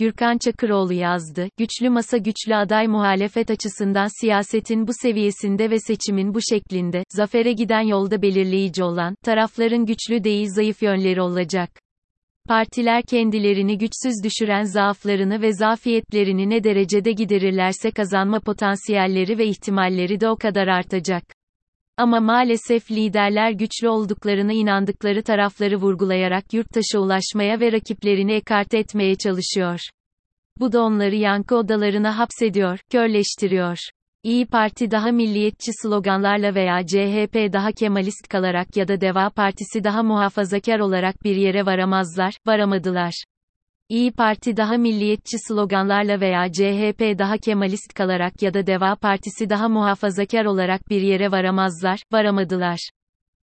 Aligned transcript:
Gürkan 0.00 0.38
Çakıroğlu 0.38 0.92
yazdı. 0.92 1.48
Güçlü 1.58 1.90
masa 1.90 2.16
güçlü 2.16 2.54
aday 2.56 2.86
muhalefet 2.86 3.50
açısından 3.50 4.20
siyasetin 4.20 4.86
bu 4.86 4.92
seviyesinde 5.02 5.70
ve 5.70 5.78
seçimin 5.78 6.34
bu 6.34 6.38
şeklinde, 6.50 7.04
zafere 7.08 7.52
giden 7.52 7.80
yolda 7.80 8.22
belirleyici 8.22 8.84
olan, 8.84 9.14
tarafların 9.24 9.86
güçlü 9.86 10.24
değil 10.24 10.48
zayıf 10.50 10.82
yönleri 10.82 11.20
olacak. 11.20 11.70
Partiler 12.48 13.02
kendilerini 13.02 13.78
güçsüz 13.78 14.24
düşüren 14.24 14.62
zaaflarını 14.62 15.42
ve 15.42 15.52
zafiyetlerini 15.52 16.50
ne 16.50 16.64
derecede 16.64 17.12
giderirlerse 17.12 17.90
kazanma 17.90 18.40
potansiyelleri 18.40 19.38
ve 19.38 19.46
ihtimalleri 19.46 20.20
de 20.20 20.28
o 20.28 20.36
kadar 20.36 20.68
artacak. 20.68 21.39
Ama 22.00 22.20
maalesef 22.20 22.90
liderler 22.90 23.50
güçlü 23.50 23.88
olduklarını 23.88 24.52
inandıkları 24.52 25.22
tarafları 25.22 25.76
vurgulayarak 25.76 26.54
yurttaşa 26.54 26.98
ulaşmaya 26.98 27.60
ve 27.60 27.72
rakiplerini 27.72 28.32
ekarte 28.32 28.78
etmeye 28.78 29.14
çalışıyor. 29.14 29.80
Bu 30.60 30.72
da 30.72 30.82
onları 30.82 31.14
yankı 31.14 31.56
odalarına 31.56 32.18
hapsediyor, 32.18 32.78
körleştiriyor. 32.90 33.78
İyi 34.22 34.46
Parti 34.46 34.90
daha 34.90 35.10
milliyetçi 35.10 35.70
sloganlarla 35.82 36.54
veya 36.54 36.86
CHP 36.86 37.52
daha 37.52 37.72
kemalist 37.72 38.28
kalarak 38.28 38.76
ya 38.76 38.88
da 38.88 39.00
Deva 39.00 39.30
Partisi 39.30 39.84
daha 39.84 40.02
muhafazakar 40.02 40.78
olarak 40.78 41.24
bir 41.24 41.36
yere 41.36 41.66
varamazlar, 41.66 42.34
varamadılar. 42.46 43.24
İyi 43.90 44.12
Parti 44.12 44.56
daha 44.56 44.76
milliyetçi 44.76 45.36
sloganlarla 45.48 46.20
veya 46.20 46.52
CHP 46.52 47.18
daha 47.18 47.38
kemalist 47.38 47.94
kalarak 47.94 48.42
ya 48.42 48.54
da 48.54 48.66
Deva 48.66 48.96
Partisi 48.96 49.50
daha 49.50 49.68
muhafazakar 49.68 50.44
olarak 50.44 50.90
bir 50.90 51.02
yere 51.02 51.30
varamazlar, 51.30 52.02
varamadılar. 52.12 52.90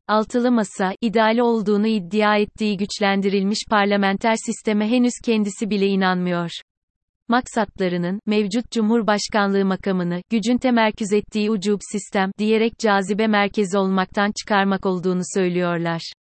Altılı 0.07 0.51
Masa, 0.51 0.93
ideali 1.01 1.43
olduğunu 1.43 1.87
iddia 1.87 2.37
ettiği 2.37 2.77
güçlendirilmiş 2.77 3.59
parlamenter 3.69 4.35
sisteme 4.45 4.89
henüz 4.89 5.13
kendisi 5.25 5.69
bile 5.69 5.87
inanmıyor. 5.87 6.49
Maksatlarının, 7.27 8.19
mevcut 8.25 8.71
Cumhurbaşkanlığı 8.71 9.65
makamını, 9.65 10.21
gücün 10.29 10.57
temerküz 10.57 11.13
ettiği 11.13 11.51
ucub 11.51 11.79
sistem, 11.91 12.31
diyerek 12.37 12.79
cazibe 12.79 13.27
merkezi 13.27 13.77
olmaktan 13.77 14.31
çıkarmak 14.39 14.85
olduğunu 14.85 15.21
söylüyorlar. 15.35 16.13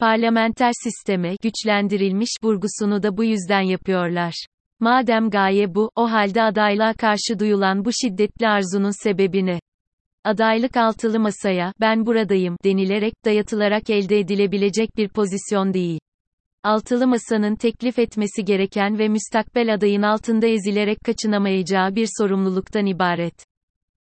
Parlamenter 0.00 0.72
sisteme 0.84 1.36
güçlendirilmiş 1.42 2.30
vurgusunu 2.42 3.02
da 3.02 3.16
bu 3.16 3.24
yüzden 3.24 3.60
yapıyorlar. 3.60 4.46
Madem 4.80 5.30
gaye 5.30 5.74
bu, 5.74 5.90
o 5.96 6.10
halde 6.10 6.42
adaylığa 6.42 6.92
karşı 6.94 7.38
duyulan 7.38 7.84
bu 7.84 7.90
şiddetli 7.92 8.48
arzunun 8.48 9.02
sebebini 9.04 9.60
adaylık 10.24 10.76
altılı 10.76 11.20
masaya 11.20 11.72
ben 11.80 12.06
buradayım 12.06 12.56
denilerek 12.64 13.12
dayatılarak 13.24 13.90
elde 13.90 14.18
edilebilecek 14.18 14.96
bir 14.96 15.08
pozisyon 15.08 15.74
değil. 15.74 16.00
Altılı 16.62 17.06
masanın 17.06 17.56
teklif 17.56 17.98
etmesi 17.98 18.44
gereken 18.44 18.98
ve 18.98 19.08
müstakbel 19.08 19.74
adayın 19.74 20.02
altında 20.02 20.46
ezilerek 20.46 20.98
kaçınamayacağı 21.04 21.94
bir 21.94 22.08
sorumluluktan 22.18 22.86
ibaret. 22.86 23.44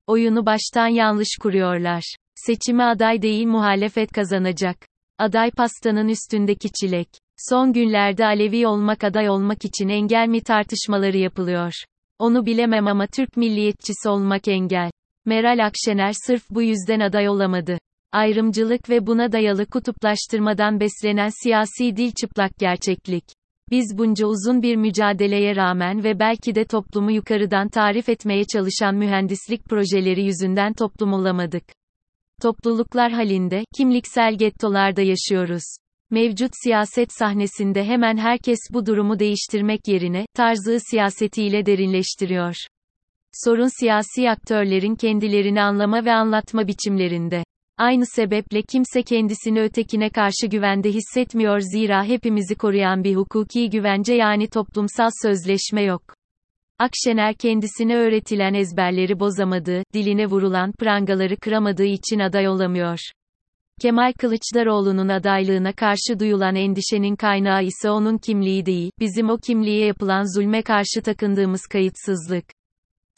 Oyunu 0.07 0.45
baştan 0.45 0.87
yanlış 0.87 1.37
kuruyorlar. 1.41 2.15
Seçimi 2.35 2.83
aday 2.83 3.21
değil 3.21 3.47
muhalefet 3.47 4.11
kazanacak. 4.11 4.89
Aday 5.19 5.51
pastanın 5.51 6.07
üstündeki 6.07 6.71
çilek. 6.71 7.07
Son 7.49 7.73
günlerde 7.73 8.25
Alevi 8.25 8.67
olmak 8.67 9.03
aday 9.03 9.29
olmak 9.29 9.65
için 9.65 9.89
engel 9.89 10.27
mi 10.27 10.41
tartışmaları 10.41 11.17
yapılıyor. 11.17 11.73
Onu 12.19 12.45
bilemem 12.45 12.87
ama 12.87 13.07
Türk 13.07 13.37
milliyetçisi 13.37 14.09
olmak 14.09 14.47
engel. 14.47 14.91
Meral 15.25 15.65
Akşener 15.65 16.13
sırf 16.13 16.43
bu 16.49 16.61
yüzden 16.61 16.99
aday 16.99 17.29
olamadı. 17.29 17.77
Ayrımcılık 18.11 18.89
ve 18.89 19.07
buna 19.07 19.31
dayalı 19.31 19.65
kutuplaştırmadan 19.65 20.79
beslenen 20.79 21.29
siyasi 21.43 21.97
dil 21.97 22.11
çıplak 22.11 22.57
gerçeklik. 22.57 23.23
Biz 23.71 23.97
bunca 23.97 24.25
uzun 24.25 24.61
bir 24.61 24.75
mücadeleye 24.75 25.55
rağmen 25.55 26.03
ve 26.03 26.19
belki 26.19 26.55
de 26.55 26.65
toplumu 26.65 27.11
yukarıdan 27.11 27.69
tarif 27.69 28.09
etmeye 28.09 28.43
çalışan 28.53 28.95
mühendislik 28.95 29.65
projeleri 29.65 30.25
yüzünden 30.25 30.73
toplum 30.73 31.13
olamadık. 31.13 31.78
Topluluklar 32.41 33.11
halinde, 33.11 33.63
kimliksel 33.77 34.37
gettolarda 34.37 35.01
yaşıyoruz. 35.01 35.63
Mevcut 36.11 36.51
siyaset 36.63 37.09
sahnesinde 37.11 37.83
hemen 37.83 38.17
herkes 38.17 38.59
bu 38.71 38.85
durumu 38.85 39.19
değiştirmek 39.19 39.87
yerine, 39.87 40.25
tarzı 40.35 40.77
siyasetiyle 40.91 41.65
derinleştiriyor. 41.65 42.55
Sorun 43.33 43.79
siyasi 43.79 44.29
aktörlerin 44.29 44.95
kendilerini 44.95 45.61
anlama 45.61 46.05
ve 46.05 46.13
anlatma 46.13 46.67
biçimlerinde. 46.67 47.43
Aynı 47.77 48.05
sebeple 48.05 48.61
kimse 48.61 49.03
kendisini 49.03 49.61
ötekine 49.61 50.09
karşı 50.09 50.47
güvende 50.47 50.91
hissetmiyor 50.91 51.59
zira 51.59 52.03
hepimizi 52.03 52.55
koruyan 52.55 53.03
bir 53.03 53.15
hukuki 53.15 53.69
güvence 53.69 54.13
yani 54.13 54.47
toplumsal 54.47 55.09
sözleşme 55.21 55.81
yok. 55.81 56.18
Akşener 56.79 57.33
kendisine 57.33 57.95
öğretilen 57.95 58.53
ezberleri 58.53 59.19
bozamadığı, 59.19 59.83
diline 59.93 60.25
vurulan 60.25 60.71
prangaları 60.71 61.37
kıramadığı 61.37 61.85
için 61.85 62.19
aday 62.19 62.47
olamıyor. 62.47 62.99
Kemal 63.81 64.13
Kılıçdaroğlu'nun 64.13 65.09
adaylığına 65.09 65.73
karşı 65.73 66.19
duyulan 66.19 66.55
endişenin 66.55 67.15
kaynağı 67.15 67.63
ise 67.63 67.89
onun 67.89 68.17
kimliği 68.17 68.65
değil, 68.65 68.91
bizim 68.99 69.29
o 69.29 69.37
kimliğe 69.37 69.85
yapılan 69.85 70.39
zulme 70.39 70.61
karşı 70.61 71.01
takındığımız 71.03 71.61
kayıtsızlık. 71.71 72.45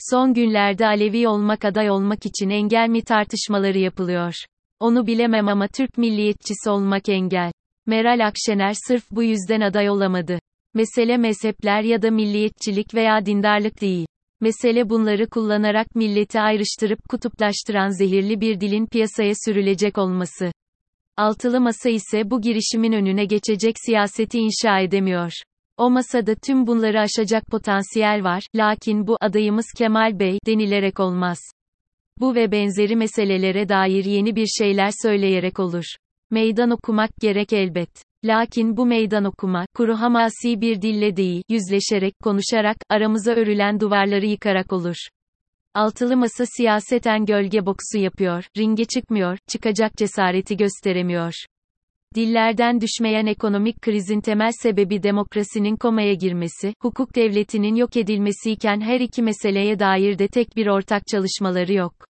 Son 0.10 0.34
günlerde 0.34 0.86
Alevi 0.86 1.28
olmak 1.28 1.66
aday 1.66 1.90
olmak 1.90 2.26
için 2.26 2.50
engel 2.50 2.90
mi 2.90 3.02
tartışmaları 3.02 3.78
yapılıyor. 3.78 4.34
Onu 4.80 5.08
bilemem 5.08 5.48
ama 5.48 5.68
Türk 5.68 5.98
milliyetçisi 5.98 6.70
olmak 6.70 7.10
engel. 7.10 7.52
Meral 7.86 8.28
Akşener 8.28 8.74
sırf 8.88 9.04
bu 9.12 9.24
yüzden 9.24 9.62
aday 9.62 9.90
olamadı. 9.90 10.40
Mesele 10.74 11.18
mezhepler 11.18 11.84
ya 11.84 12.02
da 12.02 12.12
milliyetçilik 12.12 12.96
veya 12.96 13.26
dindarlık 13.26 13.82
değil. 13.82 14.06
Mesele 14.42 14.90
bunları 14.90 15.30
kullanarak 15.30 15.96
milleti 15.96 16.40
ayrıştırıp 16.40 17.00
kutuplaştıran 17.10 17.90
zehirli 17.90 18.42
bir 18.42 18.60
dilin 18.62 18.86
piyasaya 18.86 19.34
sürülecek 19.46 19.98
olması. 19.98 20.52
Altılı 21.18 21.62
masa 21.62 21.90
ise 21.90 22.32
bu 22.32 22.42
girişimin 22.42 22.92
önüne 22.92 23.26
geçecek 23.26 23.76
siyaseti 23.86 24.40
inşa 24.40 24.80
edemiyor. 24.80 25.32
O 25.78 25.90
masada 25.90 26.36
tüm 26.36 26.68
bunları 26.68 27.00
aşacak 27.00 27.48
potansiyel 27.48 28.24
var, 28.24 28.44
lakin 28.56 29.08
bu 29.08 29.18
adayımız 29.22 29.66
Kemal 29.78 30.20
Bey 30.20 30.38
denilerek 30.46 31.00
olmaz. 31.00 31.40
Bu 32.20 32.36
ve 32.36 32.52
benzeri 32.52 32.96
meselelere 32.96 33.70
dair 33.70 34.06
yeni 34.06 34.36
bir 34.36 34.48
şeyler 34.48 34.92
söyleyerek 35.02 35.60
olur. 35.60 35.86
Meydan 36.32 36.70
okumak 36.70 37.10
gerek 37.22 37.54
elbet. 37.54 38.11
Lakin 38.26 38.78
bu 38.78 38.86
meydan 38.86 39.24
okuma, 39.24 39.66
kuru 39.76 39.96
hamasi 39.96 40.62
bir 40.62 40.82
dille 40.82 41.16
değil, 41.16 41.44
yüzleşerek, 41.50 42.20
konuşarak, 42.20 42.78
aramıza 42.90 43.32
örülen 43.32 43.80
duvarları 43.80 44.26
yıkarak 44.26 44.74
olur. 44.74 44.96
Altılı 45.74 46.18
masa 46.18 46.46
siyaseten 46.58 47.26
gölge 47.26 47.66
boksu 47.66 47.98
yapıyor, 47.98 48.44
ringe 48.58 48.86
çıkmıyor, 48.86 49.38
çıkacak 49.48 49.98
cesareti 49.98 50.58
gösteremiyor. 50.58 51.34
Dillerden 52.16 52.82
düşmeyen 52.82 53.26
ekonomik 53.26 53.82
krizin 53.82 54.22
temel 54.22 54.52
sebebi 54.62 55.04
demokrasinin 55.04 55.76
komaya 55.76 56.14
girmesi, 56.14 56.74
hukuk 56.82 57.16
devletinin 57.16 57.76
yok 57.76 57.98
edilmesiyken 57.98 58.82
her 58.82 59.00
iki 59.00 59.22
meseleye 59.22 59.80
dair 59.80 60.20
de 60.20 60.28
tek 60.28 60.56
bir 60.56 60.68
ortak 60.68 61.04
çalışmaları 61.08 61.74
yok. 61.74 62.11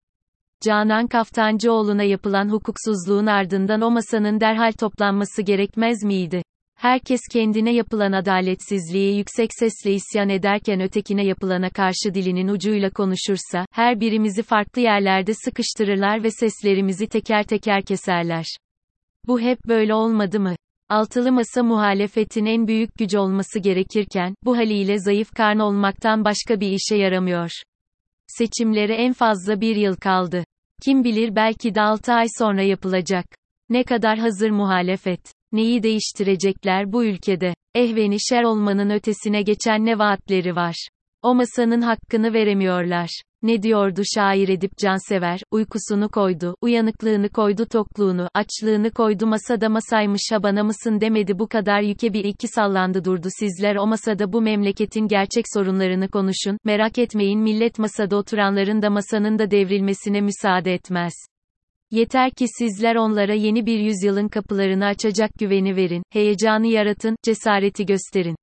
Canan 0.65 1.07
Kaftancıoğlu'na 1.07 2.03
yapılan 2.03 2.49
hukuksuzluğun 2.49 3.27
ardından 3.27 3.81
o 3.81 3.91
masanın 3.91 4.41
derhal 4.41 4.73
toplanması 4.73 5.43
gerekmez 5.43 6.05
miydi? 6.05 6.43
Herkes 6.77 7.21
kendine 7.33 7.75
yapılan 7.75 8.13
adaletsizliği 8.13 9.17
yüksek 9.19 9.51
sesle 9.59 9.93
isyan 9.93 10.29
ederken 10.29 10.81
ötekine 10.81 11.25
yapılana 11.25 11.71
karşı 11.71 12.15
dilinin 12.15 12.49
ucuyla 12.49 12.91
konuşursa, 12.91 13.67
her 13.73 14.01
birimizi 14.01 14.43
farklı 14.43 14.83
yerlerde 14.83 15.35
sıkıştırırlar 15.35 16.23
ve 16.23 16.31
seslerimizi 16.31 17.07
teker 17.07 17.43
teker 17.43 17.83
keserler. 17.83 18.47
Bu 19.27 19.41
hep 19.41 19.59
böyle 19.69 19.95
olmadı 19.95 20.41
mı? 20.41 20.57
Altılı 20.89 21.33
masa 21.33 21.63
muhalefetin 21.63 22.47
en 22.47 22.67
büyük 22.67 22.99
gücü 22.99 23.19
olması 23.19 23.59
gerekirken, 23.59 24.35
bu 24.45 24.57
haliyle 24.57 24.99
zayıf 24.99 25.31
karn 25.31 25.59
olmaktan 25.59 26.25
başka 26.25 26.61
bir 26.61 26.71
işe 26.73 26.97
yaramıyor. 26.97 27.51
Seçimlere 28.39 28.95
en 28.95 29.13
fazla 29.13 29.61
bir 29.61 29.77
yıl 29.77 29.97
kaldı. 29.97 30.45
Kim 30.83 31.05
bilir 31.05 31.37
belki 31.37 31.75
de 31.75 31.81
6 31.81 32.13
ay 32.13 32.27
sonra 32.39 32.63
yapılacak. 32.63 33.27
Ne 33.69 33.85
kadar 33.85 34.19
hazır 34.19 34.51
muhalefet. 34.51 35.21
Neyi 35.53 35.83
değiştirecekler 35.83 36.93
bu 36.93 37.05
ülkede? 37.05 37.55
Ehveni 37.75 38.17
şer 38.21 38.43
olmanın 38.43 38.91
ötesine 38.91 39.43
geçen 39.43 39.87
ne 39.87 39.99
vaatleri 39.99 40.57
var. 40.57 40.89
O 41.23 41.35
masanın 41.35 41.81
hakkını 41.81 42.33
veremiyorlar. 42.33 43.23
Ne 43.43 43.63
diyordu 43.63 44.03
şair 44.15 44.49
Edip 44.49 44.79
Cansever, 44.79 45.41
uykusunu 45.51 46.09
koydu, 46.09 46.57
uyanıklığını 46.63 47.29
koydu 47.29 47.67
tokluğunu, 47.67 48.29
açlığını 48.35 48.91
koydu 48.91 49.27
masada 49.27 49.69
masaymış 49.69 50.23
ha 50.33 50.43
bana 50.43 50.65
mısın 50.65 51.01
demedi 51.01 51.39
bu 51.39 51.49
kadar 51.49 51.81
yüke 51.81 52.13
bir 52.13 52.25
iki 52.25 52.49
sallandı 52.49 53.05
durdu 53.05 53.29
sizler 53.39 53.77
o 53.77 53.87
masada 53.87 54.33
bu 54.33 54.41
memleketin 54.41 55.09
gerçek 55.09 55.45
sorunlarını 55.55 56.09
konuşun, 56.09 56.59
merak 56.65 56.99
etmeyin 56.99 57.41
millet 57.41 57.79
masada 57.79 58.17
oturanların 58.17 58.83
da 58.83 58.91
masanın 58.91 59.39
da 59.39 59.51
devrilmesine 59.51 60.21
müsaade 60.21 60.75
etmez. 60.75 61.13
Yeter 61.91 62.31
ki 62.31 62.47
sizler 62.59 62.97
onlara 62.97 63.35
yeni 63.35 63.67
bir 63.67 63.79
yüzyılın 63.79 64.29
kapılarını 64.29 64.87
açacak 64.87 65.31
güveni 65.39 65.77
verin, 65.77 66.03
heyecanı 66.11 66.67
yaratın, 66.67 67.17
cesareti 67.25 67.87
gösterin. 67.87 68.37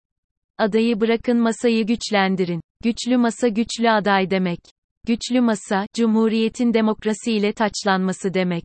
Adayı 0.58 1.00
bırakın 1.00 1.38
masayı 1.38 1.86
güçlendirin. 1.86 2.62
Güçlü 2.84 3.18
masa 3.18 3.48
güçlü 3.48 3.90
aday 3.90 4.30
demek. 4.30 4.60
Güçlü 5.08 5.42
masa, 5.42 5.86
Cumhuriyetin 5.96 6.74
demokrasiyle 6.74 7.54
taçlanması 7.54 8.34
demek. 8.34 8.64